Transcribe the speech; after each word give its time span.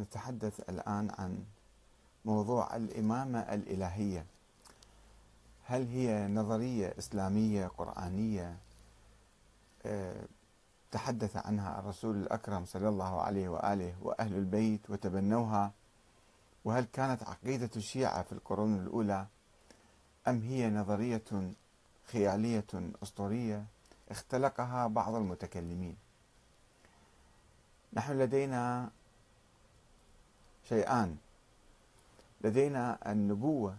نتحدث 0.00 0.60
الآن 0.68 1.10
عن 1.18 1.44
موضوع 2.24 2.76
الإمامة 2.76 3.38
الإلهية. 3.38 4.26
هل 5.64 5.86
هي 5.86 6.28
نظرية 6.28 6.94
إسلامية 6.98 7.66
قرآنية؟ 7.66 8.56
آه، 9.86 10.22
تحدث 10.90 11.36
عنها 11.36 11.78
الرسول 11.78 12.16
الأكرم 12.16 12.64
صلى 12.64 12.88
الله 12.88 13.20
عليه 13.22 13.48
وآله 13.48 13.94
وأهل 14.02 14.34
البيت 14.34 14.90
وتبنوها. 14.90 15.72
وهل 16.64 16.84
كانت 16.92 17.22
عقيدة 17.22 17.70
الشيعة 17.76 18.22
في 18.22 18.32
القرون 18.32 18.78
الأولى؟ 18.78 19.26
أم 20.28 20.42
هي 20.42 20.70
نظرية 20.70 21.52
خيالية 22.12 22.66
أسطورية؟ 23.02 23.64
اختلقها 24.10 24.86
بعض 24.86 25.14
المتكلمين. 25.14 25.96
نحن 27.92 28.18
لدينا 28.18 28.90
شيئان. 30.70 31.16
لدينا 32.40 33.12
النبوة 33.12 33.76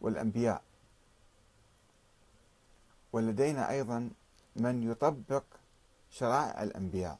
والأنبياء. 0.00 0.62
ولدينا 3.12 3.70
أيضا 3.70 4.10
من 4.56 4.82
يطبق 4.90 5.44
شرائع 6.10 6.62
الأنبياء. 6.62 7.18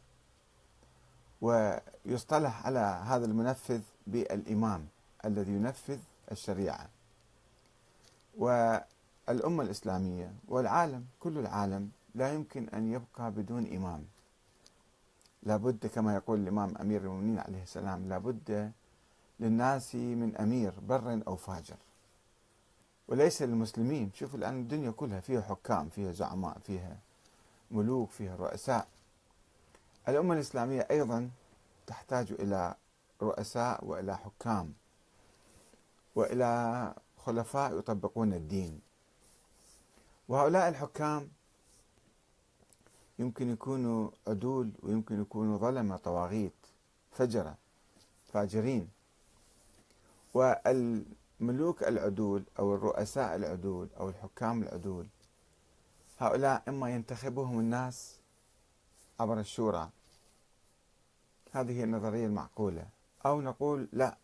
ويصطلح 1.40 2.66
على 2.66 2.78
هذا 2.78 3.24
المنفذ 3.26 3.82
بالإمام 4.06 4.88
الذي 5.24 5.52
ينفذ 5.52 5.98
الشريعة. 6.32 6.88
والأمة 8.38 9.62
الإسلامية 9.62 10.32
والعالم 10.48 11.06
كل 11.20 11.38
العالم 11.38 11.90
لا 12.14 12.32
يمكن 12.32 12.68
أن 12.68 12.92
يبقى 12.92 13.30
بدون 13.30 13.66
إمام. 13.76 14.04
لابد 15.42 15.86
كما 15.86 16.14
يقول 16.14 16.40
الإمام 16.40 16.76
أمير 16.76 17.00
المؤمنين 17.00 17.38
عليه 17.38 17.62
السلام 17.62 18.08
لابد 18.08 18.72
للناس 19.40 19.94
من 19.94 20.36
أمير 20.36 20.72
بر 20.88 21.22
أو 21.26 21.36
فاجر. 21.36 21.76
وليس 23.08 23.42
للمسلمين. 23.42 24.10
شوف 24.14 24.34
الآن 24.34 24.60
الدنيا 24.60 24.90
كلها 24.90 25.20
فيها 25.20 25.40
حكام 25.40 25.88
فيها 25.88 26.12
زعماء 26.12 26.58
فيها 26.58 26.98
ملوك 27.70 28.10
فيها 28.10 28.36
رؤساء. 28.36 28.88
الأمة 30.08 30.34
الإسلامية 30.34 30.86
أيضا 30.90 31.30
تحتاج 31.86 32.32
إلى 32.32 32.74
رؤساء 33.22 33.84
وإلى 33.84 34.16
حكام 34.16 34.72
وإلى 36.14 36.94
خلفاء 37.18 37.78
يطبقون 37.78 38.32
الدين. 38.32 38.80
وهؤلاء 40.28 40.68
الحكام 40.68 41.28
يمكن 43.18 43.50
يكونوا 43.50 44.10
عدول 44.26 44.70
ويمكن 44.82 45.20
يكونوا 45.22 45.58
ظلمة 45.58 45.96
طواغيت 45.96 46.52
فجرة 47.10 47.56
فاجرين. 48.32 48.88
والملوك 50.34 51.82
العدول 51.82 52.42
أو 52.58 52.74
الرؤساء 52.74 53.36
العدول 53.36 53.88
أو 54.00 54.08
الحكام 54.08 54.62
العدول 54.62 55.06
هؤلاء 56.18 56.62
إما 56.68 56.90
ينتخبهم 56.90 57.58
الناس 57.58 58.18
عبر 59.20 59.40
الشورى. 59.40 59.90
هذه 61.52 61.72
هي 61.72 61.84
النظرية 61.84 62.26
المعقولة. 62.26 62.86
أو 63.26 63.40
نقول 63.40 63.88
لا 63.92 64.16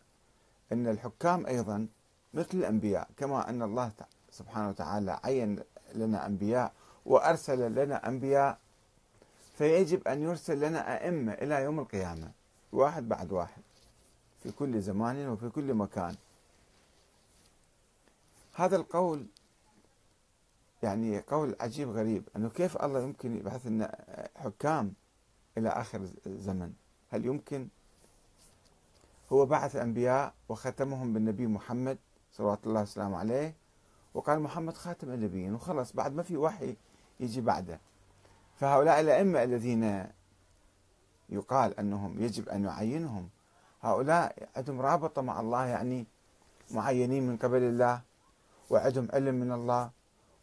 أن 0.71 0.87
الحكام 0.87 1.45
أيضا 1.45 1.87
مثل 2.33 2.57
الأنبياء 2.57 3.09
كما 3.17 3.49
أن 3.49 3.61
الله 3.61 3.91
سبحانه 4.31 4.69
وتعالى 4.69 5.19
عين 5.23 5.59
لنا 5.95 6.25
أنبياء 6.25 6.73
وأرسل 7.05 7.75
لنا 7.75 8.07
أنبياء 8.07 8.59
فيجب 9.57 10.07
أن 10.07 10.21
يرسل 10.21 10.59
لنا 10.59 10.95
أئمة 10.95 11.33
إلى 11.33 11.63
يوم 11.63 11.79
القيامة 11.79 12.31
واحد 12.71 13.09
بعد 13.09 13.31
واحد 13.31 13.61
في 14.43 14.51
كل 14.51 14.81
زمان 14.81 15.27
وفي 15.27 15.49
كل 15.49 15.73
مكان. 15.73 16.15
هذا 18.53 18.75
القول 18.75 19.25
يعني 20.83 21.19
قول 21.19 21.55
عجيب 21.59 21.89
غريب 21.89 22.23
أنه 22.35 22.49
كيف 22.49 22.83
الله 22.83 23.01
يمكن 23.03 23.37
يبعث 23.37 23.67
لنا 23.67 24.05
حكام 24.35 24.93
إلى 25.57 25.69
آخر 25.69 26.07
الزمن 26.27 26.73
هل 27.09 27.25
يمكن؟ 27.25 27.67
هو 29.33 29.45
بعث 29.45 29.75
الأنبياء 29.75 30.33
وختمهم 30.49 31.13
بالنبي 31.13 31.47
محمد 31.47 31.97
صلوات 32.31 32.67
الله 32.67 32.81
وسلامه 32.81 33.17
عليه 33.17 33.55
وقال 34.13 34.39
محمد 34.39 34.77
خاتم 34.77 35.11
النبيين 35.11 35.53
وخلص 35.53 35.93
بعد 35.93 36.13
ما 36.15 36.23
في 36.23 36.37
وحي 36.37 36.75
يجي 37.19 37.41
بعده. 37.41 37.79
فهؤلاء 38.55 38.99
الأئمة 38.99 39.43
الذين 39.43 40.05
يقال 41.29 41.79
أنهم 41.79 42.21
يجب 42.21 42.49
أن 42.49 42.65
يعينهم 42.65 43.29
هؤلاء 43.81 44.49
عندهم 44.55 44.81
رابطة 44.81 45.21
مع 45.21 45.39
الله 45.39 45.65
يعني 45.65 46.05
معينين 46.71 47.27
من 47.27 47.37
قبل 47.37 47.63
الله 47.63 48.01
وعندهم 48.69 49.07
علم 49.13 49.35
من 49.35 49.51
الله 49.51 49.89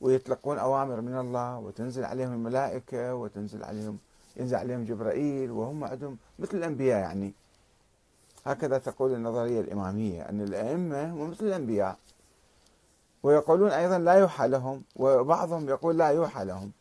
ويتلقون 0.00 0.58
أوامر 0.58 1.00
من 1.00 1.18
الله 1.18 1.58
وتنزل 1.58 2.04
عليهم 2.04 2.32
الملائكة 2.32 3.14
وتنزل 3.14 3.64
عليهم 3.64 3.98
ينزل 4.36 4.56
عليهم 4.56 4.84
جبرائيل 4.84 5.50
وهم 5.50 5.84
عندهم 5.84 6.18
مثل 6.38 6.56
الأنبياء 6.56 7.00
يعني. 7.00 7.34
هكذا 8.46 8.78
تقول 8.78 9.14
النظرية 9.14 9.60
الإمامية 9.60 10.22
أن 10.22 10.40
الأئمة 10.40 11.12
هم 11.12 11.30
مثل 11.30 11.46
الأنبياء. 11.46 11.98
ويقولون 13.22 13.70
أيضا 13.70 13.98
لا 13.98 14.12
يوحى 14.12 14.48
لهم 14.48 14.82
وبعضهم 14.96 15.68
يقول 15.68 15.98
لا 15.98 16.08
يوحى 16.08 16.44
لهم. 16.44 16.72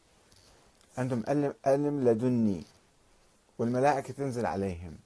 عندهم 0.97 1.23
علم, 1.27 1.53
علم 1.65 2.09
لدني 2.09 2.63
والملائكة 3.57 4.13
تنزل 4.13 4.45
عليهم. 4.45 4.97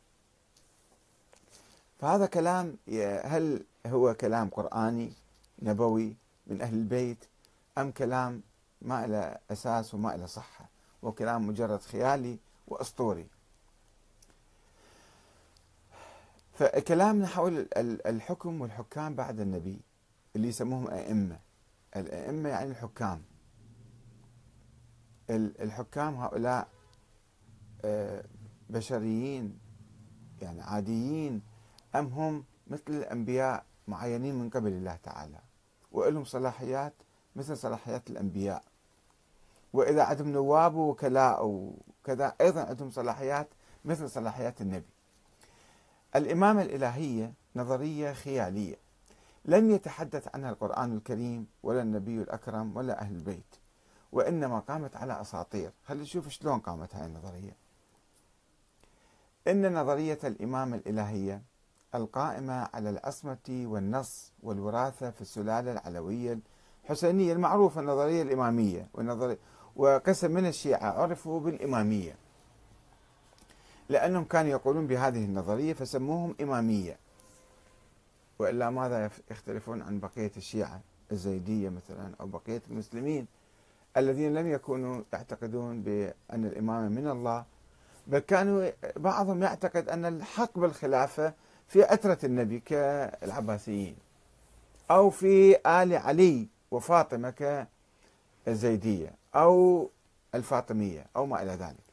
فهذا 1.99 2.25
كلام 2.25 2.77
هل 3.23 3.63
هو 3.85 4.13
كلام 4.13 4.49
قرآني 4.49 5.11
نبوي 5.61 6.15
من 6.47 6.61
أهل 6.61 6.73
البيت 6.73 7.17
أم 7.77 7.91
كلام 7.91 8.41
ما 8.81 9.07
له 9.07 9.37
أساس 9.51 9.93
وما 9.93 10.09
له 10.09 10.25
صحة؟ 10.25 10.65
وكلام 11.03 11.47
مجرد 11.47 11.81
خيالي 11.81 12.37
وأسطوري. 12.67 13.27
فكلامنا 16.59 17.27
حول 17.27 17.67
الحكم 17.77 18.61
والحكام 18.61 19.15
بعد 19.15 19.39
النبي 19.39 19.79
اللي 20.35 20.47
يسموهم 20.47 20.87
أئمة. 20.87 21.39
الأئمة 21.95 22.49
يعني 22.49 22.71
الحكام. 22.71 23.21
الحكام 25.29 26.15
هؤلاء 26.15 26.67
آه، 27.85 28.25
بشريين 28.69 29.59
يعني 30.41 30.61
عاديين 30.61 31.41
أم 31.95 32.05
هم 32.05 32.43
مثل 32.67 32.83
الأنبياء 32.89 33.65
معينين 33.87 34.35
من 34.35 34.49
قبل 34.49 34.71
الله 34.71 34.95
تعالى؟ 34.95 35.39
ولهم 35.91 36.23
صلاحيات 36.23 36.93
مثل 37.35 37.57
صلاحيات 37.57 38.09
الأنبياء. 38.09 38.63
وإذا 39.73 40.03
عندهم 40.03 40.27
نواب 40.31 40.75
ووكلاء 40.75 41.45
وكذا 41.45 42.35
أيضا 42.41 42.61
عندهم 42.61 42.89
صلاحيات 42.89 43.47
مثل 43.85 44.09
صلاحيات 44.09 44.61
النبي. 44.61 44.89
الإمامة 46.15 46.61
الإلهية 46.61 47.33
نظرية 47.55 48.13
خيالية 48.13 48.75
لم 49.45 49.71
يتحدث 49.71 50.27
عنها 50.35 50.49
القرآن 50.49 50.97
الكريم 50.97 51.47
ولا 51.63 51.81
النبي 51.81 52.21
الأكرم 52.21 52.77
ولا 52.77 53.01
أهل 53.01 53.15
البيت. 53.15 53.55
وإنما 54.15 54.59
قامت 54.59 54.95
على 54.95 55.21
أساطير. 55.21 55.71
خلينا 55.87 56.03
نشوف 56.03 56.29
شلون 56.29 56.59
قامت 56.59 56.95
هاي 56.95 57.05
النظرية؟ 57.05 57.55
إن 59.47 59.73
نظرية 59.73 60.19
الإمامة 60.23 60.75
الإلهية 60.75 61.41
القائمة 61.95 62.69
على 62.73 62.89
العصمة 62.89 63.65
والنص 63.65 64.31
والوراثة 64.43 65.11
في 65.11 65.21
السلالة 65.21 65.71
العلوية 65.71 66.39
الحسينية 66.83 67.33
المعروفة 67.33 67.81
النظرية 67.81 68.21
الإمامية 68.21 68.87
والنظرية 68.93 69.37
وقسم 69.75 70.31
من 70.31 70.45
الشيعة 70.45 71.01
عرفوا 71.01 71.39
بالإمامية. 71.39 72.15
لأنهم 73.89 74.23
كانوا 74.23 74.51
يقولون 74.51 74.87
بهذه 74.87 75.25
النظرية 75.25 75.73
فسموهم 75.73 76.35
إمامية. 76.41 76.97
وإلا 78.39 78.69
ماذا 78.69 79.11
يختلفون 79.31 79.81
عن 79.81 79.99
بقية 79.99 80.31
الشيعة 80.37 80.81
الزيدية 81.11 81.69
مثلا 81.69 82.11
أو 82.21 82.27
بقية 82.27 82.61
المسلمين؟ 82.71 83.27
الذين 83.97 84.33
لم 84.33 84.47
يكونوا 84.47 85.03
يعتقدون 85.13 85.81
بأن 85.81 86.45
الإمامة 86.45 86.89
من 86.89 87.07
الله 87.07 87.45
بل 88.07 88.19
كانوا 88.19 88.69
بعضهم 88.95 89.43
يعتقد 89.43 89.89
أن 89.89 90.05
الحق 90.05 90.59
بالخلافة 90.59 91.33
في 91.67 91.83
عترة 91.83 92.17
النبي 92.23 92.59
كالعباسيين 92.59 93.95
أو 94.91 95.09
في 95.09 95.55
آل 95.55 95.93
علي 95.93 96.47
وفاطمة 96.71 97.65
كالزيدية 98.45 99.15
أو 99.35 99.89
الفاطمية 100.35 101.05
أو 101.15 101.25
ما 101.25 101.41
إلى 101.41 101.51
ذلك. 101.51 101.85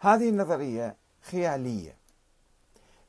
هذه 0.00 0.28
النظرية 0.28 0.96
خيالية. 1.22 1.96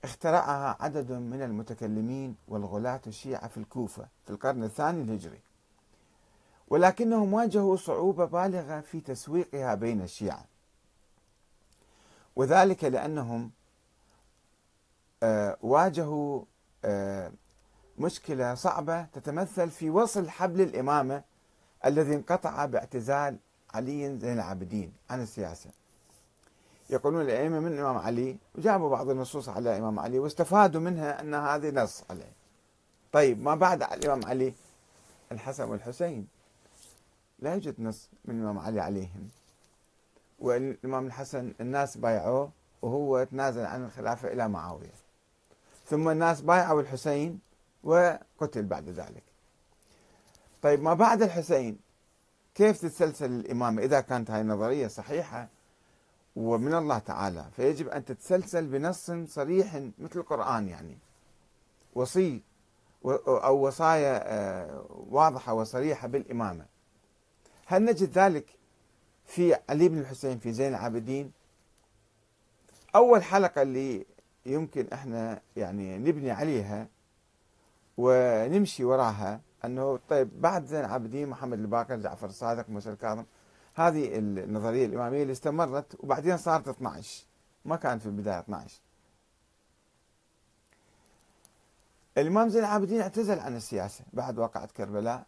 اخترعها 0.03 0.77
عدد 0.79 1.11
من 1.11 1.41
المتكلمين 1.41 2.35
والغلاة 2.47 3.01
الشيعة 3.07 3.47
في 3.47 3.57
الكوفة 3.57 4.07
في 4.25 4.29
القرن 4.29 4.63
الثاني 4.63 5.01
الهجري. 5.01 5.39
ولكنهم 6.67 7.33
واجهوا 7.33 7.75
صعوبة 7.75 8.25
بالغة 8.25 8.79
في 8.81 9.01
تسويقها 9.01 9.75
بين 9.75 10.01
الشيعة. 10.01 10.45
وذلك 12.35 12.83
لأنهم 12.83 13.51
آه، 15.23 15.57
واجهوا 15.61 16.41
آه، 16.85 17.31
مشكلة 17.97 18.55
صعبة 18.55 19.03
تتمثل 19.03 19.69
في 19.69 19.89
وصل 19.89 20.29
حبل 20.29 20.61
الإمامة 20.61 21.23
الذي 21.85 22.15
انقطع 22.15 22.65
باعتزال 22.65 23.37
علي 23.73 24.17
زين 24.17 24.33
العابدين. 24.33 24.93
عن 25.09 25.21
السياسة 25.21 25.69
يقولون 26.89 27.21
الأئمة 27.21 27.59
من 27.59 27.73
الإمام 27.73 27.97
علي 27.97 28.37
وجابوا 28.55 28.89
بعض 28.89 29.09
النصوص 29.09 29.49
على 29.49 29.71
الإمام 29.71 29.99
علي 29.99 30.19
واستفادوا 30.19 30.81
منها 30.81 31.21
أن 31.21 31.33
هذه 31.33 31.69
نص 31.69 32.03
عليه. 32.09 32.31
طيب 33.11 33.41
ما 33.43 33.55
بعد 33.55 33.83
الإمام 33.83 34.25
علي؟ 34.25 34.53
الحسن 35.31 35.63
والحسين. 35.69 36.34
لا 37.45 37.53
يوجد 37.53 37.75
نص 37.79 38.09
من 38.25 38.35
الإمام 38.35 38.59
علي 38.59 38.79
عليهم. 38.79 39.29
والإمام 40.39 41.05
الحسن 41.07 41.53
الناس 41.61 41.97
بايعوه 41.97 42.51
وهو 42.81 43.23
تنازل 43.23 43.65
عن 43.65 43.85
الخلافة 43.85 44.33
إلى 44.33 44.47
معاوية. 44.47 44.93
ثم 45.89 46.09
الناس 46.09 46.41
بايعوا 46.41 46.81
الحسين 46.81 47.39
وقتل 47.83 48.63
بعد 48.63 48.89
ذلك. 48.89 49.23
طيب 50.61 50.81
ما 50.81 50.93
بعد 50.93 51.21
الحسين؟ 51.21 51.79
كيف 52.55 52.81
تتسلسل 52.81 53.31
الإمامة؟ 53.31 53.81
إذا 53.81 54.01
كانت 54.01 54.31
هاي 54.31 54.41
النظرية 54.41 54.87
صحيحة 54.87 55.47
ومن 56.35 56.73
الله 56.73 56.97
تعالى 56.97 57.45
فيجب 57.55 57.87
أن 57.87 58.05
تتسلسل 58.05 58.67
بنص 58.67 59.11
صريح 59.27 59.75
مثل 59.75 60.19
القرآن 60.19 60.67
يعني. 60.67 60.97
وصي 61.95 62.41
أو 63.27 63.67
وصايا 63.67 64.21
آه، 64.23 64.85
واضحة 64.89 65.53
وصريحة 65.53 66.07
بالإمامة. 66.07 66.74
هل 67.65 67.85
نجد 67.85 68.09
ذلك 68.09 68.45
في 69.25 69.57
علي 69.69 69.89
بن 69.89 69.99
الحسين 69.99 70.39
في 70.39 70.51
زين 70.51 70.69
العابدين؟ 70.69 71.31
أول 72.95 73.23
حلقة 73.23 73.61
اللي 73.61 74.05
يمكن 74.45 74.87
إحنا 74.93 75.41
يعني 75.55 75.97
نبني 75.97 76.31
عليها 76.31 76.87
ونمشي 77.97 78.83
وراها 78.83 79.41
أنه 79.65 79.99
طيب 80.09 80.41
بعد 80.41 80.65
زين 80.65 80.79
العابدين 80.79 81.27
محمد 81.29 81.59
الباقر 81.59 81.95
جعفر 81.95 82.27
الصادق 82.27 82.69
موسى 82.69 82.89
الكاظم 82.89 83.23
هذه 83.75 84.17
النظرية 84.17 84.85
الإمامية 84.85 85.21
اللي 85.21 85.31
استمرت 85.31 85.95
وبعدين 85.99 86.37
صارت 86.37 86.67
12 86.67 87.25
ما 87.65 87.75
كانت 87.75 88.01
في 88.01 88.07
البداية 88.07 88.39
12 88.39 88.79
الإمام 92.17 92.49
زين 92.49 92.61
العابدين 92.61 93.01
اعتزل 93.01 93.39
عن 93.39 93.55
السياسة 93.55 94.03
بعد 94.13 94.39
واقعة 94.39 94.65
كربلاء. 94.77 95.25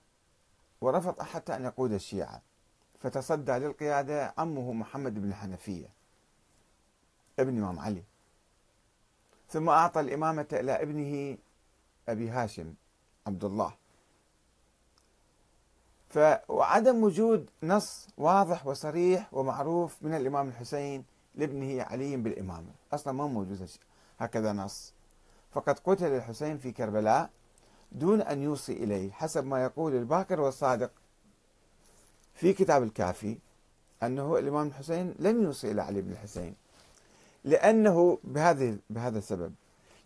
ورفض 0.82 1.22
حتى 1.22 1.56
أن 1.56 1.66
يقود 1.66 1.92
الشيعة. 1.92 2.42
فتصدى 3.00 3.52
للقيادة 3.52 4.34
عمه 4.38 4.74
محمد 4.74 5.14
بن 5.14 5.30
الحنفيه 5.30 5.90
ابن 7.40 7.58
الامام 7.58 7.80
علي. 7.80 8.04
ثم 9.50 9.70
أعطى 9.70 10.00
الإمامة 10.00 10.48
إلى 10.54 10.72
ابنه 10.72 11.38
أبي 12.10 12.30
هاشم 12.30 12.74
عبد 13.28 13.44
الله. 13.44 13.74
فعدم 16.10 17.04
وجود 17.04 17.50
نص 17.64 18.08
واضح 18.18 18.68
وصريح 18.68 19.34
ومعروف 19.34 19.98
من 20.02 20.14
الإمام 20.14 20.48
الحسين 20.48 21.06
لابنه 21.36 21.84
علي 21.84 22.18
بالإمامة. 22.18 22.72
أصلا 22.94 23.14
ما 23.14 23.28
موجود 23.28 23.70
هكذا 24.20 24.54
نص. 24.54 24.94
فقد 25.52 25.80
قتل 25.80 26.06
الحسين 26.06 26.58
في 26.58 26.72
كربلاء 26.72 27.30
دون 27.92 28.22
أن 28.22 28.42
يوصي 28.42 28.74
إليه 28.74 29.12
حسب 29.12 29.46
ما 29.46 29.64
يقول 29.64 29.96
الباكر 29.96 30.42
والصادق 30.42 30.92
في 32.34 32.54
كتاب 32.54 32.84
الكافي 32.84 33.38
أنه 34.04 34.38
الإمام 34.38 34.68
الحسين 34.68 35.16
لم 35.20 35.44
يوصي 35.44 35.72
إلى 35.72 35.82
علي 35.82 36.02
بن 36.02 36.12
الحسين 36.12 36.56
لأنه 37.44 38.20
بهذه 38.24 38.78
بهذا 38.90 39.18
السبب 39.18 39.54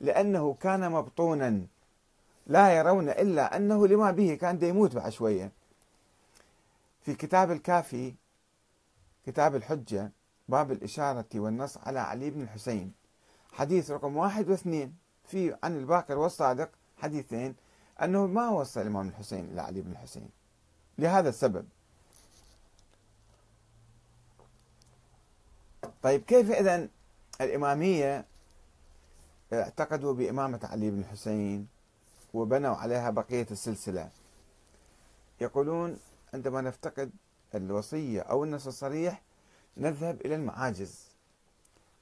لأنه 0.02 0.54
كان 0.54 0.92
مبطونا 0.92 1.62
لا 2.48 2.78
يرون 2.78 3.10
إلا 3.10 3.56
أنه 3.58 3.88
لما 3.88 4.12
به 4.12 4.36
كان 4.36 4.64
يموت 4.64 4.96
بعد 4.96 5.12
شوية. 5.12 5.52
في 7.02 7.14
كتاب 7.14 7.52
الكافي 7.52 8.14
كتاب 9.26 9.56
الحجة 9.56 10.12
باب 10.50 10.72
الإشارة 10.72 11.26
والنص 11.36 11.78
على 11.78 12.00
علي 12.00 12.30
بن 12.30 12.42
الحسين 12.42 12.92
حديث 13.52 13.92
رقم 13.92 14.18
واحد 14.18 14.50
واثنين 14.50 14.96
في 15.26 15.56
عن 15.64 15.78
الباقر 15.78 16.18
والصادق 16.18 16.70
حديثين 16.98 17.56
أنه 18.04 18.28
ما 18.28 18.50
وصل 18.50 18.82
الإمام 18.82 19.08
الحسين 19.08 19.46
إلى 19.46 19.62
علي 19.62 19.82
بن 19.82 19.92
الحسين. 19.92 20.30
لهذا 20.98 21.30
السبب. 21.30 21.66
طيب 26.04 26.22
كيف 26.22 26.52
إذا 26.52 26.88
الإمامية 27.42 28.26
اعتقدوا 29.54 30.14
بإمامة 30.14 30.60
علي 30.64 30.92
بن 30.92 31.00
الحسين 31.00 31.68
وبنوا 32.34 32.76
عليها 32.76 33.10
بقية 33.10 33.48
السلسلة؟ 33.52 34.10
يقولون 35.42 35.98
عندما 36.34 36.62
نفتقد 36.62 37.12
الوصية 37.56 38.22
أو 38.22 38.44
النص 38.44 38.68
الصريح 38.68 39.22
نذهب 39.78 40.22
إلى 40.26 40.36
المعاجز. 40.36 41.12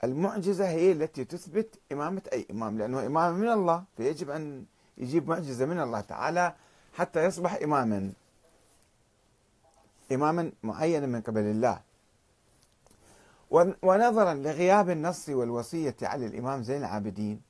المعجزة 0.04 0.70
هي 0.70 0.92
التي 0.92 1.26
تثبت 1.26 1.80
إمامة 1.92 2.22
أي 2.34 2.46
إمام 2.52 2.78
لأنه 2.78 3.06
إمام 3.06 3.36
من 3.36 3.50
الله 3.50 3.84
فيجب 3.98 4.30
أن 4.30 4.66
يجيب 5.00 5.30
معجزة 5.30 5.66
من 5.66 5.80
الله 5.80 6.02
تعالى 6.02 6.56
حتى 6.94 7.26
يصبح 7.26 7.54
إماما. 7.54 8.12
إماما 10.12 10.52
معينا 10.64 11.08
من 11.08 11.22
قبل 11.22 11.42
الله. 11.42 11.82
ونظرا 13.84 14.34
لغياب 14.34 14.90
النص 14.90 15.30
والوصية 15.30 15.96
على 16.02 16.26
الإمام 16.26 16.64
زين 16.64 16.78
العابدين 16.78 17.42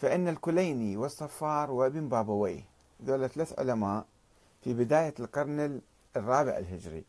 فإن 0.00 0.28
الكليني 0.28 0.96
والصفار 0.96 1.70
وابن 1.70 2.08
بابويه 2.08 2.64
ذولا 3.04 3.26
ثلاث 3.26 3.58
علماء 3.58 4.06
في 4.64 4.74
بداية 4.74 5.14
القرن 5.20 5.80
الرابع 6.16 6.58
الهجري. 6.58 7.04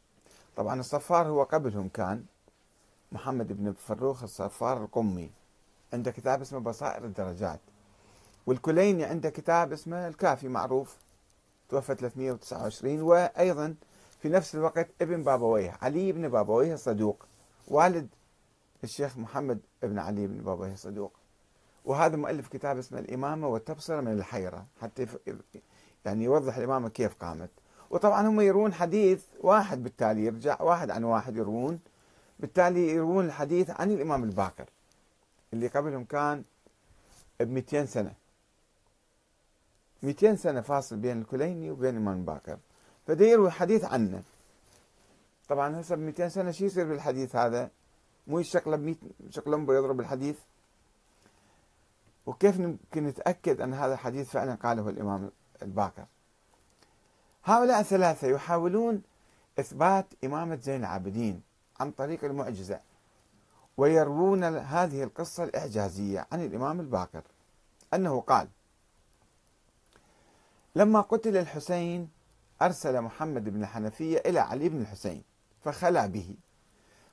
طبعا 0.56 0.80
الصفار 0.80 1.28
هو 1.28 1.44
قبلهم 1.44 1.90
كان 1.90 2.26
محمد 3.12 3.54
بن 3.54 3.74
فروخ 3.74 4.24
الصفار 4.24 4.84
القمي. 4.84 5.32
عنده 5.94 6.12
كتاب 6.12 6.42
اسمه 6.42 6.60
بصائر 6.60 7.06
الدرجات. 7.06 7.60
والكليني 8.48 9.04
عنده 9.04 9.30
كتاب 9.30 9.74
اسمه 9.74 10.08
الكافي 10.08 10.48
معروف 10.48 10.96
توفى 11.70 11.96
329 11.96 13.02
وأيضا 13.02 13.76
في 14.20 14.30
نفس 14.30 14.56
الوقت 14.56 14.88
ابن 15.02 15.24
بابويه 15.24 15.78
علي 15.82 16.12
بن 16.12 16.30
بابويه 16.30 16.74
الصدوق 16.74 17.26
والد 17.68 18.08
الشيخ 18.84 19.18
محمد 19.18 19.60
بن 19.84 20.00
علي 20.00 20.28
بن 20.28 20.38
بابويه 20.38 20.74
الصدوق. 20.74 21.12
وهذا 21.86 22.16
مؤلف 22.16 22.48
كتاب 22.48 22.78
اسمه 22.78 23.00
الإمامة 23.00 23.48
والتبصرة 23.48 24.02
من 24.02 24.12
الحيرة 24.12 24.66
حتى 24.82 25.08
يعني 26.06 26.24
يوضح 26.24 26.58
الإمامة 26.58 26.90
كيف 26.90 27.14
قامت. 27.14 27.50
وطبعا 27.90 28.28
هم 28.28 28.42
يرون 28.42 28.74
حديث 28.74 29.24
واحد 29.40 29.84
بالتالي 29.84 30.26
يرجع 30.26 30.62
واحد 30.62 30.90
عن 30.90 31.04
واحد 31.04 31.38
يروون 31.38 31.80
بالتالي 32.40 32.90
يروون 32.90 33.26
الحديث 33.26 33.70
عن 33.70 33.92
الإمام 33.92 34.24
الباقر 34.24 34.66
اللي 35.54 35.68
قبلهم 35.68 36.04
كان 36.04 36.44
ب 37.40 37.52
200 37.52 37.86
سنة. 37.86 38.14
200 40.04 40.36
سنة 40.36 40.62
فاصل 40.62 40.96
بين 40.96 41.22
الكليني 41.22 41.72
وبين 41.72 41.90
الإمام 41.90 42.18
الباقر 42.18 42.58
فدا 43.08 43.26
يروي 43.26 43.52
حديث 43.52 43.86
عنه. 43.86 44.24
طبعا 45.50 45.82
هسه 45.82 45.96
ب 45.96 46.00
200 46.00 46.30
سنة 46.30 46.52
شو 46.52 46.66
يصير 46.66 46.88
بالحديث 46.88 47.36
هذا؟ 47.36 47.70
مو 48.28 48.40
يشقلب 48.40 48.82
100 48.82 48.96
شقلمبه 49.30 49.76
يضرب 49.76 50.00
الحديث؟ 50.00 50.38
وكيف 52.26 52.60
يمكن 52.60 53.04
نتأكد 53.04 53.62
أن 53.62 53.74
هذا 53.74 53.94
الحديث 53.94 54.30
فعلا 54.30 54.56
قاله 54.56 54.90
الإمام 54.90 55.32
الباقر 55.62 56.06
هؤلاء 57.44 57.80
الثلاثة 57.80 58.28
يحاولون 58.28 59.02
إثبات 59.60 60.06
إمامة 60.24 60.56
زين 60.56 60.80
العابدين 60.80 61.42
عن 61.80 61.92
طريق 61.92 62.24
المعجزة 62.24 62.80
ويروون 63.78 64.44
هذه 64.44 65.04
القصة 65.04 65.44
الإعجازية 65.44 66.28
عن 66.32 66.46
الإمام 66.46 66.80
الباقر 66.80 67.22
أنه 67.94 68.22
قال 68.22 68.48
لما 70.78 71.02
قتل 71.02 71.38
الحسين 71.38 72.10
أرسل 72.62 73.02
محمد 73.02 73.50
بن 73.50 73.62
الحنفية 73.62 74.18
إلى 74.26 74.40
علي 74.40 74.70
بن 74.70 74.82
الحسين 74.82 75.24
فخلع 75.62 76.06
به. 76.06 76.36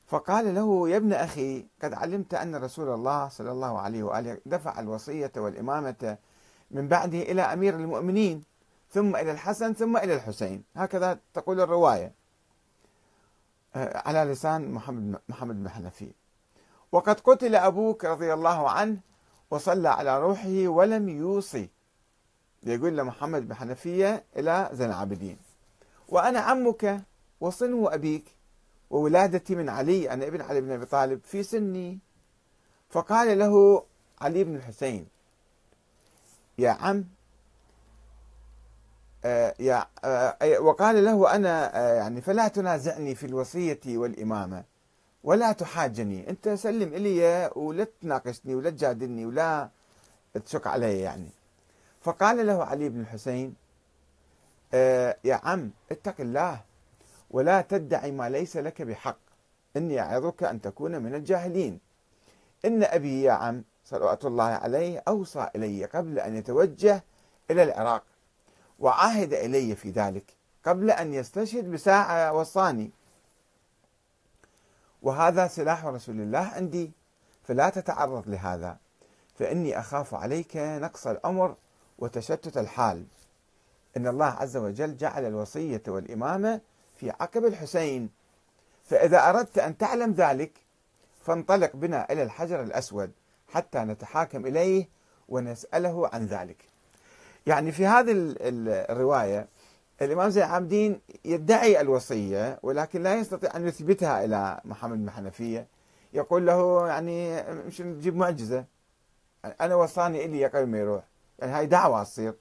فقال 0.06 0.54
له 0.54 0.88
يا 0.88 0.96
ابن 0.96 1.12
أخي 1.12 1.66
قد 1.82 1.94
علمت 1.94 2.34
أن 2.34 2.56
رسول 2.56 2.88
الله 2.94 3.28
صلى 3.28 3.52
الله 3.52 3.78
عليه 3.78 4.02
وآله 4.02 4.38
دفع 4.46 4.80
الوصية 4.80 5.32
والإمامة 5.36 6.18
من 6.70 6.88
بعده 6.88 7.18
إلى 7.18 7.42
أمير 7.42 7.74
المؤمنين 7.74 8.42
ثم 8.90 9.16
إلى 9.16 9.30
الحسن 9.32 9.72
ثم 9.72 9.96
إلى 9.96 10.14
الحسين. 10.14 10.64
هكذا 10.76 11.18
تقول 11.34 11.60
الرواية. 11.60 12.12
آه، 13.76 14.08
على 14.08 14.32
لسان 14.32 14.72
محمد 14.72 15.20
محمد 15.28 15.54
بن 15.62 15.68
حنفي 15.68 16.12
وقد 16.92 17.20
قتل 17.20 17.54
أبوك 17.54 18.04
رضي 18.04 18.34
الله 18.34 18.70
عنه 18.70 19.00
وصلى 19.50 19.88
على 19.88 20.20
روحه 20.20 20.68
ولم 20.68 21.08
يوصي. 21.08 21.73
يقول 22.64 22.96
لمحمد 22.96 23.48
بن 23.48 23.54
حنفية 23.54 24.24
إلى 24.36 24.70
زين 24.72 24.86
العابدين. 24.88 25.36
وأنا 26.08 26.40
عمك 26.40 27.00
وصنو 27.40 27.88
أبيك 27.88 28.24
وولادتي 28.90 29.54
من 29.54 29.68
علي 29.68 30.10
أنا 30.10 30.26
ابن 30.26 30.40
علي 30.40 30.60
بن 30.60 30.70
أبي 30.70 30.86
طالب 30.86 31.20
في 31.24 31.42
سني. 31.42 31.98
فقال 32.90 33.38
له 33.38 33.84
علي 34.20 34.44
بن 34.44 34.56
الحسين 34.56 35.06
يا 36.58 36.70
عم 36.70 37.04
آه، 39.24 39.54
يا 39.58 39.86
آه، 40.04 40.58
وقال 40.60 41.04
له 41.04 41.34
أنا 41.34 41.78
آه، 41.78 41.94
يعني 41.94 42.20
فلا 42.20 42.48
تنازعني 42.48 43.14
في 43.14 43.26
الوصية 43.26 43.80
والإمامة 43.86 44.64
ولا 45.24 45.52
تحاجني 45.52 46.30
أنت 46.30 46.48
سلم 46.48 46.94
إلي 46.94 47.50
ولا 47.56 47.86
تناقشني 48.02 48.54
ولا 48.54 48.70
تجادلني 48.70 49.26
ولا 49.26 49.68
تشك 50.44 50.66
علي 50.66 51.00
يعني. 51.00 51.28
فقال 52.04 52.46
له 52.46 52.64
علي 52.64 52.88
بن 52.88 53.00
الحسين 53.00 53.54
يا 55.24 55.40
عم 55.44 55.70
اتق 55.90 56.20
الله 56.20 56.60
ولا 57.30 57.60
تدعي 57.60 58.10
ما 58.10 58.28
ليس 58.28 58.56
لك 58.56 58.82
بحق 58.82 59.16
إني 59.76 60.00
أعظك 60.00 60.42
أن 60.42 60.60
تكون 60.60 61.02
من 61.02 61.14
الجاهلين. 61.14 61.80
إن 62.64 62.82
أبي 62.84 63.22
يا 63.22 63.32
عم 63.32 63.64
صلوات 63.84 64.24
الله 64.24 64.44
عليه 64.44 65.02
أوصى 65.08 65.48
إلي 65.56 65.84
قبل 65.84 66.18
أن 66.18 66.36
يتوجه 66.36 67.04
إلى 67.50 67.62
العراق 67.62 68.02
وعهد 68.78 69.32
إلي 69.32 69.76
في 69.76 69.90
ذلك 69.90 70.24
قبل 70.64 70.90
أن 70.90 71.14
يستشهد 71.14 71.70
بساعة 71.70 72.32
وصاني 72.32 72.90
وهذا 75.02 75.46
سلاح 75.46 75.84
رسول 75.86 76.20
الله 76.20 76.38
عندي 76.38 76.92
فلا 77.42 77.70
تتعرض 77.70 78.28
لهذا 78.28 78.76
فإني 79.38 79.78
أخاف 79.78 80.14
عليك 80.14 80.56
نقص 80.56 81.06
الأمر 81.06 81.56
وتشتت 81.98 82.58
الحال. 82.58 83.04
إن 83.96 84.06
الله 84.06 84.26
عز 84.26 84.56
وجل 84.56 84.96
جعل 84.96 85.24
الوصية 85.24 85.82
والإمامة 85.88 86.60
في 86.96 87.10
عقب 87.10 87.44
الحسين. 87.44 88.10
فإذا 88.84 89.28
أردت 89.28 89.58
أن 89.58 89.78
تعلم 89.78 90.12
ذلك 90.12 90.52
فانطلق 91.24 91.76
بنا 91.76 92.12
إلى 92.12 92.22
الحجر 92.22 92.62
الأسود 92.62 93.10
حتى 93.48 93.78
نتحاكم 93.78 94.46
إليه 94.46 94.88
ونسأله 95.28 96.10
عن 96.12 96.26
ذلك. 96.26 96.56
يعني 97.46 97.72
في 97.72 97.86
هذه 97.86 98.12
الرواية 98.38 99.48
الإمام 100.02 100.30
زين 100.30 100.42
العابدين 100.42 101.00
يدعي 101.24 101.80
الوصية 101.80 102.58
ولكن 102.62 103.02
لا 103.02 103.14
يستطيع 103.14 103.56
أن 103.56 103.68
يثبتها 103.68 104.24
إلى 104.24 104.60
محمد 104.64 104.98
بن 104.98 105.10
حنفية. 105.10 105.66
يقول 106.12 106.46
له 106.46 106.88
يعني 106.88 107.42
مش 107.52 107.80
نجيب 107.80 108.16
معجزة. 108.16 108.64
أنا 109.60 109.74
وصاني 109.74 110.24
إلي 110.24 110.46
قبل 110.46 110.66
ما 110.66 110.78
يروح. 110.78 111.04
يعني 111.38 111.52
هاي 111.52 111.66
دعوة 111.66 112.02
تصير. 112.02 112.34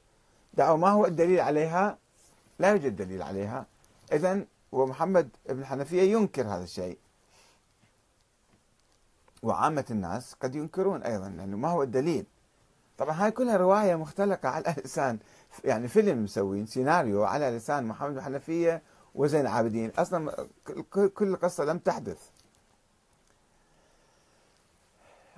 دعوة 0.54 0.78
ما 0.78 0.90
هو 0.90 1.06
الدليل 1.06 1.40
عليها 1.40 1.98
لا 2.60 2.70
يوجد 2.70 2.96
دليل 2.96 3.22
عليها. 3.22 3.66
إذا 4.12 4.46
ومحمد 4.72 5.30
بن 5.50 5.66
حنفية 5.66 6.02
ينكر 6.02 6.42
هذا 6.42 6.64
الشيء. 6.64 6.98
وعامة 9.44 9.86
الناس 9.92 10.34
قد 10.34 10.56
ينكرون 10.56 11.04
أيضا 11.04 11.30
لأنه 11.30 11.58
ما 11.58 11.70
هو 11.70 11.84
الدليل. 11.84 12.26
طبعا 12.98 13.26
هاي 13.26 13.32
كلها 13.32 13.58
رواية 13.58 13.96
مختلقة 13.96 14.50
على 14.50 14.76
لسان 14.86 15.20
يعني 15.64 15.88
فيلم 15.88 16.24
مسوين 16.24 16.66
سيناريو 16.66 17.24
على 17.24 17.50
لسان 17.50 17.84
محمد 17.86 18.14
بن 18.14 18.22
حنفية 18.22 18.82
وزين 19.16 19.42
العابدين. 19.42 19.92
أصلا 19.98 20.48
كل 20.92 21.28
القصة 21.28 21.66
لم 21.66 21.78
تحدث. 21.78 22.30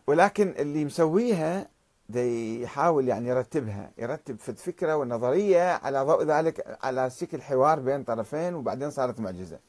ولكن 0.07 0.55
اللي 0.57 0.85
مسويها 0.85 1.67
يحاول 2.13 3.07
يعني 3.07 3.29
يرتبها 3.29 3.91
يرتب 3.97 4.39
في 4.39 4.49
الفكرة 4.49 4.95
والنظرية 4.95 5.71
على 5.71 6.01
ضوء 6.01 6.23
ذلك 6.23 6.77
على 6.83 7.09
شكل 7.09 7.41
حوار 7.41 7.79
بين 7.79 8.03
طرفين 8.03 8.55
وبعدين 8.55 8.91
صارت 8.91 9.19
معجزة. 9.19 9.59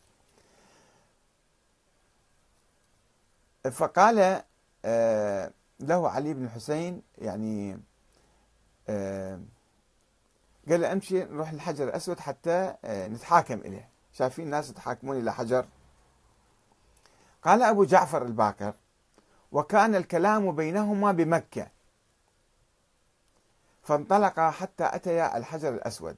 فقال 3.72 4.42
آه 4.84 5.50
له 5.80 6.10
علي 6.10 6.34
بن 6.34 6.44
الحسين 6.44 7.02
يعني 7.18 7.80
آه 8.88 9.40
قال 10.68 10.80
له 10.80 10.92
امشي 10.92 11.24
نروح 11.24 11.52
للحجر 11.52 11.84
الأسود 11.88 12.20
حتى 12.20 12.74
آه 12.84 13.08
نتحاكم 13.08 13.58
إليه. 13.58 13.88
شايفين 14.12 14.44
الناس 14.44 14.70
يتحاكمون 14.70 15.18
إلى 15.18 15.32
حجر. 15.32 15.66
قال 17.42 17.62
أبو 17.62 17.84
جعفر 17.84 18.22
الباكر 18.22 18.74
وكان 19.52 19.94
الكلام 19.94 20.56
بينهما 20.56 21.12
بمكة. 21.12 21.75
فانطلقا 23.86 24.50
حتى 24.50 24.84
أتيا 24.84 25.36
الحجر 25.36 25.74
الأسود. 25.74 26.16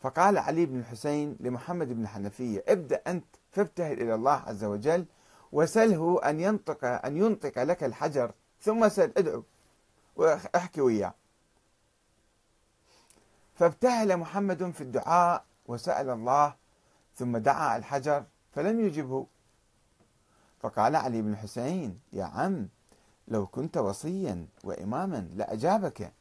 فقال 0.00 0.38
علي 0.38 0.66
بن 0.66 0.78
الحسين 0.78 1.36
لمحمد 1.40 1.88
بن 1.88 2.08
حنفيه 2.08 2.64
ابدأ 2.68 3.02
أنت 3.06 3.24
فابتهل 3.52 4.02
إلى 4.02 4.14
الله 4.14 4.32
عز 4.32 4.64
وجل 4.64 5.06
وسله 5.52 6.20
أن 6.24 6.40
ينطق 6.40 6.84
أن 6.84 7.16
ينطق 7.16 7.62
لك 7.62 7.84
الحجر 7.84 8.32
ثم 8.60 8.88
سل 8.88 9.12
ادعو 9.16 9.44
واحكي 10.16 10.80
وياه. 10.80 11.14
فابتهل 13.54 14.16
محمد 14.16 14.70
في 14.70 14.80
الدعاء 14.80 15.44
وسأل 15.66 16.10
الله 16.10 16.54
ثم 17.14 17.36
دعا 17.36 17.76
الحجر 17.76 18.24
فلم 18.52 18.80
يجبه. 18.80 19.26
فقال 20.60 20.96
علي 20.96 21.22
بن 21.22 21.32
الحسين 21.32 22.00
يا 22.12 22.24
عم 22.24 22.68
لو 23.28 23.46
كنت 23.46 23.76
وصيا 23.76 24.46
وإماما 24.64 25.28
لأجابك. 25.34 26.12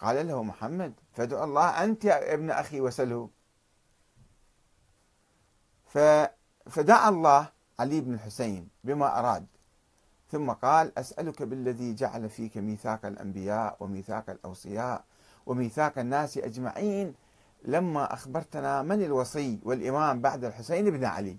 قال 0.00 0.28
له 0.28 0.42
محمد 0.42 0.92
فادعو 1.12 1.44
الله 1.44 1.84
أنت 1.84 2.04
يا 2.04 2.34
ابن 2.34 2.50
أخي 2.50 2.80
وسله. 2.80 3.30
فدعا 6.66 7.08
الله 7.08 7.48
علي 7.78 8.00
بن 8.00 8.14
الحسين 8.14 8.68
بما 8.84 9.18
أراد. 9.18 9.46
ثم 10.30 10.50
قال 10.50 10.98
أسألك 10.98 11.42
بالذي 11.42 11.94
جعل 11.94 12.30
فيك 12.30 12.56
ميثاق 12.56 13.06
الأنبياء 13.06 13.76
وميثاق 13.80 14.30
الأوصياء 14.30 15.04
وميثاق 15.46 15.98
الناس 15.98 16.38
أجمعين. 16.38 17.14
لما 17.64 18.14
أخبرتنا 18.14 18.82
من 18.82 19.02
الوصي 19.02 19.60
والإمام 19.62 20.20
بعد 20.20 20.44
الحسين 20.44 20.90
بن 20.90 21.04
علي. 21.04 21.36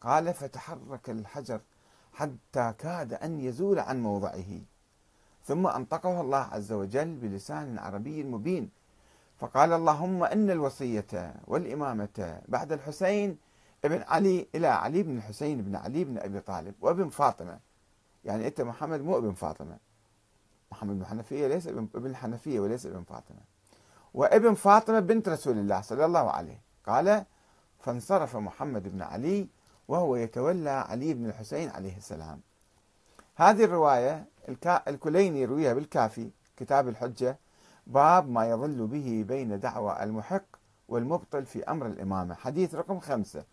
قال 0.00 0.34
فتحرك 0.34 1.10
الحجر 1.10 1.60
حتى 2.12 2.74
كاد 2.78 3.12
أن 3.12 3.40
يزول 3.40 3.78
عن 3.78 4.02
موضعه. 4.02 4.71
ثم 5.44 5.66
أنطقه 5.66 6.20
الله 6.20 6.38
عز 6.38 6.72
وجل 6.72 7.14
بلسان 7.14 7.78
عربي 7.78 8.24
مبين. 8.24 8.70
فقال 9.38 9.72
اللهم 9.72 10.24
إن 10.24 10.50
الوصية 10.50 11.34
والإمامة 11.46 12.40
بعد 12.48 12.72
الحسين 12.72 13.38
ابن 13.84 14.02
علي 14.02 14.46
إلى 14.54 14.66
علي 14.66 15.02
بن 15.02 15.16
الحسين 15.16 15.62
بن 15.62 15.76
علي 15.76 16.04
بن 16.04 16.18
أبي 16.18 16.40
طالب 16.40 16.74
وابن 16.80 17.08
فاطمة. 17.08 17.58
يعني 18.24 18.46
أنت 18.46 18.60
محمد 18.60 19.00
مو 19.00 19.18
ابن 19.18 19.32
فاطمة. 19.32 19.76
محمد 20.72 20.98
بن 20.98 21.06
حنفية 21.06 21.46
ليس 21.46 21.66
ابن 21.66 21.88
ابن 21.94 22.16
حنفية 22.16 22.60
وليس 22.60 22.86
ابن 22.86 23.02
فاطمة. 23.02 23.40
وابن 24.14 24.54
فاطمة 24.54 25.00
بنت 25.00 25.28
رسول 25.28 25.58
الله 25.58 25.80
صلى 25.80 26.04
الله 26.04 26.30
عليه. 26.30 26.60
قال 26.86 27.24
فانصرف 27.80 28.36
محمد 28.36 28.88
بن 28.88 29.02
علي 29.02 29.48
وهو 29.88 30.16
يتولى 30.16 30.70
علي 30.70 31.14
بن 31.14 31.26
الحسين 31.26 31.70
عليه 31.70 31.96
السلام. 31.96 32.40
هذه 33.34 33.64
الرواية 33.64 34.26
الكليني 34.88 35.40
يرويها 35.40 35.74
بالكافي 35.74 36.30
كتاب 36.56 36.88
الحجة 36.88 37.38
باب 37.86 38.28
ما 38.28 38.50
يظل 38.50 38.86
به 38.86 39.24
بين 39.28 39.60
دعوى 39.60 40.02
المحق 40.02 40.44
والمبطل 40.88 41.46
في 41.46 41.64
أمر 41.64 41.86
الإمامة. 41.86 42.34
حديث 42.34 42.74
رقم 42.74 43.00
خمسة. 43.00 43.44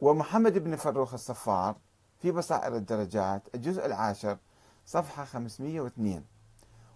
ومحمد 0.00 0.58
بن 0.58 0.76
فروخ 0.76 1.14
الصفار 1.14 1.76
في 2.18 2.32
بصائر 2.32 2.76
الدرجات 2.76 3.42
الجزء 3.54 3.86
العاشر 3.86 4.38
صفحة 4.86 5.24
502 5.24 6.24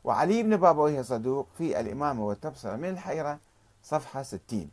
وعلي 0.04 0.42
بن 0.42 0.56
بابويه 0.56 1.02
صدوق 1.02 1.48
في 1.58 1.80
الإمامة 1.80 2.26
والتبصرة 2.26 2.76
من 2.76 2.88
الحيرة 2.88 3.38
صفحة 3.82 4.22
60 4.22 4.70